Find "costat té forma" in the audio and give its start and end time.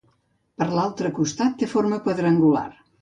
1.19-2.01